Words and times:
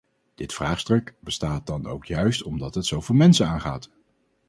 Dit 0.35 0.53
vraagstuk 0.53 1.13
bestaat 1.19 1.67
dan 1.67 1.85
ook 1.87 2.05
juist 2.05 2.43
omdat 2.43 2.75
het 2.75 2.85
zoveel 2.85 3.15
mensen 3.15 3.47
aangaat. 3.47 3.89